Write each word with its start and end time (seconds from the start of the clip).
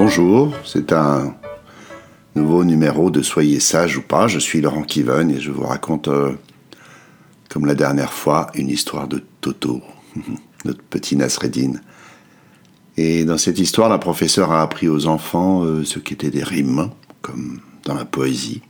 Bonjour, 0.00 0.54
c'est 0.64 0.92
un 0.92 1.34
nouveau 2.36 2.62
numéro 2.62 3.10
de 3.10 3.20
Soyez 3.20 3.58
sage 3.58 3.96
ou 3.96 4.02
pas. 4.02 4.28
Je 4.28 4.38
suis 4.38 4.60
Laurent 4.60 4.84
Kiven 4.84 5.28
et 5.28 5.40
je 5.40 5.50
vous 5.50 5.64
raconte, 5.64 6.06
euh, 6.06 6.34
comme 7.48 7.66
la 7.66 7.74
dernière 7.74 8.12
fois, 8.12 8.46
une 8.54 8.68
histoire 8.68 9.08
de 9.08 9.24
Toto, 9.40 9.82
notre 10.64 10.84
petit 10.84 11.16
Nasreddin. 11.16 11.80
Et 12.96 13.24
dans 13.24 13.38
cette 13.38 13.58
histoire, 13.58 13.88
la 13.88 13.98
professeure 13.98 14.52
a 14.52 14.62
appris 14.62 14.88
aux 14.88 15.08
enfants 15.08 15.64
euh, 15.64 15.84
ce 15.84 15.98
qu'étaient 15.98 16.30
des 16.30 16.44
rimes, 16.44 16.90
comme 17.20 17.58
dans 17.84 17.94
la 17.94 18.04
poésie. 18.04 18.62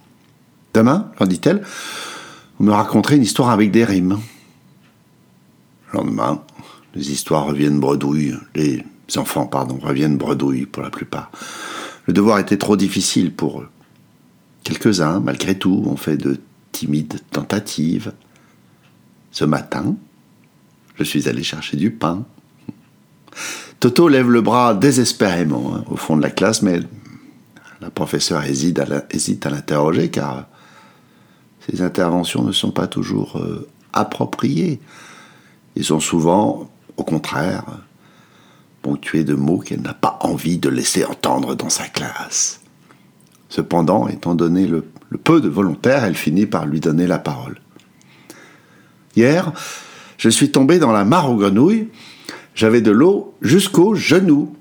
Demain, 0.72 1.12
leur 1.20 1.28
dit-elle, 1.28 1.62
vous 2.58 2.64
me 2.64 2.72
raconterez 2.72 3.16
une 3.16 3.22
histoire 3.22 3.50
avec 3.50 3.70
des 3.70 3.84
rimes. 3.84 4.18
Le 5.92 5.98
lendemain, 5.98 6.42
les 6.94 7.12
histoires 7.12 7.44
reviennent 7.44 7.80
bredouilles, 7.80 8.34
les 8.54 8.82
enfants, 9.16 9.46
pardon, 9.46 9.78
reviennent 9.80 10.18
bredouilles 10.18 10.66
pour 10.66 10.82
la 10.82 10.90
plupart. 10.90 11.30
Le 12.06 12.12
devoir 12.12 12.38
était 12.38 12.58
trop 12.58 12.76
difficile 12.76 13.32
pour 13.32 13.60
eux. 13.60 13.68
Quelques-uns, 14.64 15.20
malgré 15.20 15.58
tout, 15.58 15.82
ont 15.86 15.96
fait 15.96 16.16
de 16.16 16.38
timides 16.72 17.20
tentatives. 17.30 18.12
Ce 19.30 19.44
matin, 19.44 19.96
je 20.96 21.04
suis 21.04 21.28
allé 21.28 21.42
chercher 21.42 21.76
du 21.76 21.90
pain. 21.90 22.24
Toto 23.80 24.08
lève 24.08 24.30
le 24.30 24.40
bras 24.40 24.74
désespérément 24.74 25.74
hein, 25.74 25.84
au 25.88 25.96
fond 25.96 26.16
de 26.16 26.22
la 26.22 26.30
classe, 26.30 26.62
mais 26.62 26.80
la 27.80 27.90
professeure 27.90 28.42
hésite 28.44 29.46
à 29.46 29.50
l'interroger 29.50 30.10
car 30.10 30.46
ses 31.68 31.82
interventions 31.82 32.42
ne 32.42 32.52
sont 32.52 32.72
pas 32.72 32.86
toujours 32.86 33.38
euh, 33.38 33.68
appropriées. 33.92 34.80
Ils 35.76 35.84
sont 35.84 36.00
souvent, 36.00 36.70
au 36.96 37.04
contraire, 37.04 37.64
ponctués 38.82 39.24
de 39.24 39.34
mots 39.34 39.58
qu'elle 39.58 39.82
n'a 39.82 39.94
pas 39.94 40.18
envie 40.22 40.58
de 40.58 40.68
laisser 40.68 41.04
entendre 41.04 41.54
dans 41.54 41.70
sa 41.70 41.86
classe. 41.86 42.60
Cependant, 43.48 44.08
étant 44.08 44.34
donné 44.34 44.66
le, 44.66 44.84
peu 45.24 45.40
de 45.40 45.48
volontaires, 45.48 46.04
elle 46.04 46.14
finit 46.14 46.46
par 46.46 46.66
lui 46.66 46.80
donner 46.80 47.06
la 47.06 47.18
parole. 47.18 47.60
Hier, 49.16 49.52
je 50.16 50.28
suis 50.28 50.50
tombé 50.50 50.78
dans 50.78 50.92
la 50.92 51.04
mare 51.04 51.30
aux 51.30 51.36
grenouilles 51.36 51.88
j'avais 52.58 52.80
de 52.80 52.90
l'eau 52.90 53.36
jusqu'aux 53.40 53.94
genoux. 53.94 54.52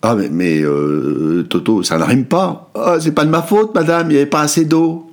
Ah, 0.00 0.14
mais, 0.14 0.30
mais 0.30 0.62
euh, 0.62 1.46
Toto, 1.50 1.82
ça 1.82 1.98
ne 1.98 2.02
rime 2.02 2.24
pas. 2.24 2.70
Ah, 2.74 2.96
c'est 2.98 3.12
pas 3.12 3.26
de 3.26 3.30
ma 3.30 3.42
faute, 3.42 3.74
madame, 3.74 4.06
il 4.10 4.14
n'y 4.14 4.16
avait 4.16 4.26
pas 4.26 4.40
assez 4.40 4.64
d'eau. 4.64 5.12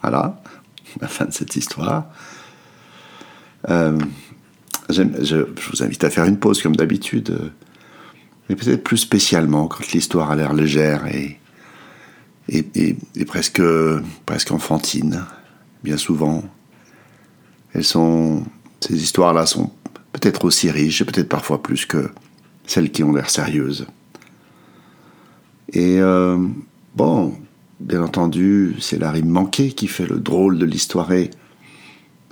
Voilà, 0.00 0.40
la 1.00 1.08
fin 1.08 1.26
de 1.26 1.32
cette 1.32 1.54
histoire. 1.56 2.06
Euh, 3.68 3.98
je, 4.92 5.36
vous 5.36 5.82
invite 5.82 6.04
à 6.04 6.10
faire 6.10 6.24
une 6.24 6.38
pause, 6.38 6.62
comme 6.62 6.76
d'habitude, 6.76 7.52
mais 8.48 8.56
peut-être 8.56 8.82
plus 8.82 8.98
spécialement 8.98 9.68
quand 9.68 9.92
l'histoire 9.92 10.30
a 10.30 10.36
l'air 10.36 10.52
légère 10.52 11.06
et, 11.06 11.38
presque, 13.26 13.62
presque 14.26 14.50
enfantine. 14.50 15.24
Bien 15.84 15.96
souvent, 15.96 16.42
elles 17.72 17.84
sont, 17.84 18.44
ces 18.80 19.02
histoires-là 19.02 19.46
sont 19.46 19.70
peut-être 20.12 20.44
aussi 20.44 20.70
riches 20.70 21.00
et 21.00 21.04
peut-être 21.04 21.28
parfois 21.28 21.62
plus 21.62 21.86
que 21.86 22.10
celles 22.66 22.90
qui 22.90 23.02
ont 23.02 23.12
l'air 23.12 23.30
sérieuses. 23.30 23.86
Et 25.72 26.00
euh, 26.00 26.36
bon, 26.96 27.34
bien 27.78 28.02
entendu, 28.02 28.76
c'est 28.80 28.98
la 28.98 29.10
rime 29.10 29.28
manquée 29.28 29.72
qui 29.72 29.86
fait 29.86 30.06
le 30.06 30.18
drôle 30.18 30.58
de 30.58 30.64
l'histoire. 30.64 31.12
Et 31.12 31.30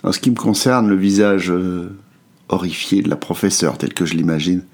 en 0.02 0.12
ce 0.12 0.18
qui 0.18 0.30
me 0.30 0.36
concerne, 0.36 0.88
le 0.88 0.96
visage 0.96 1.50
euh, 1.50 1.96
horrifié 2.48 3.02
de 3.02 3.08
la 3.08 3.16
professeure, 3.16 3.78
tel 3.78 3.94
que 3.94 4.04
je 4.04 4.14
l'imagine, 4.14 4.64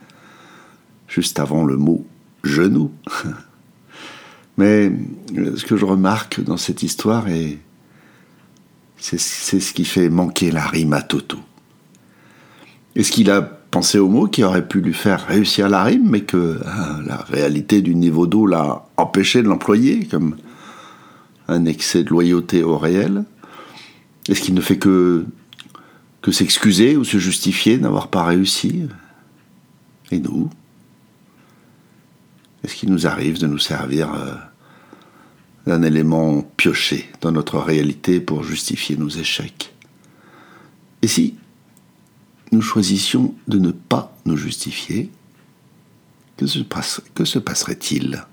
juste 1.08 1.39
avant 1.39 1.64
le 1.64 1.77
mot 1.77 2.06
genou. 2.42 2.91
Mais 4.56 4.92
euh, 5.36 5.56
ce 5.56 5.64
que 5.64 5.77
je 5.77 5.84
remarque 5.84 6.40
dans 6.42 6.57
cette 6.57 6.83
histoire, 6.83 7.27
c'est 8.98 9.18
ce 9.18 9.73
qui 9.73 9.84
fait 9.84 10.08
manquer 10.08 10.51
la 10.51 10.64
rime 10.64 10.92
à 10.92 11.02
Toto. 11.02 11.39
Est-ce 12.95 13.11
qu'il 13.11 13.30
a 13.30 13.42
pensé 13.42 13.98
au 13.98 14.08
mot 14.08 14.29
qui 14.29 14.45
aurait 14.45 14.68
pu 14.68 14.80
lui 14.80 14.95
faire 14.95 15.27
réussir 15.27 15.68
la 15.68 15.83
rime, 15.83 16.08
mais 16.08 16.20
que 16.20 16.61
hein, 16.64 17.01
la 17.05 17.17
réalité 17.17 17.83
du 17.83 17.96
niveau 17.96 18.29
d'eau 18.29 18.46
l'a 18.46 18.86
empêché 18.96 19.42
de 19.42 19.48
l'employer, 19.48 20.07
comme 20.07 20.36
un 21.48 21.64
excès 21.64 22.05
de 22.05 22.11
loyauté 22.11 22.63
au 22.63 22.79
réel 22.79 23.24
Est-ce 24.29 24.40
qu'il 24.40 24.55
ne 24.55 24.61
fait 24.61 24.79
que, 24.79 25.27
que 26.24 26.33
s'excuser 26.33 26.96
ou 26.96 27.05
se 27.05 27.18
justifier 27.18 27.77
d'avoir 27.77 28.08
pas 28.08 28.24
réussi 28.24 28.89
Et 30.11 30.18
nous 30.18 30.48
Est-ce 32.62 32.77
qu'il 32.77 32.90
nous 32.90 33.07
arrive 33.07 33.39
de 33.39 33.46
nous 33.46 33.58
servir 33.58 34.11
euh, 34.14 34.33
d'un 35.67 35.83
élément 35.83 36.40
pioché 36.57 37.11
dans 37.20 37.30
notre 37.30 37.58
réalité 37.58 38.20
pour 38.20 38.42
justifier 38.42 38.96
nos 38.96 39.11
échecs? 39.11 39.74
Et 41.02 41.08
si 41.08 41.34
nous 42.52 42.63
choisissions 42.63 43.34
de 43.46 43.58
ne 43.58 43.70
pas 43.70 44.17
nous 44.24 44.39
justifier, 44.39 45.11
que 46.39 46.46
se, 46.46 46.61
se 47.24 47.39
passerait-il? 47.39 48.24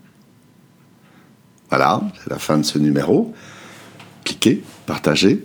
Voilà, 1.67 2.01
c'est 2.23 2.29
la 2.29 2.39
fin 2.39 2.57
de 2.57 2.63
ce 2.63 2.79
numéro. 2.79 3.35
Cliquez, 4.23 4.63
partagez. 4.85 5.43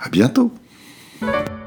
À 0.00 0.08
bientôt. 0.08 0.54
Thank 1.20 1.50
you. 1.50 1.59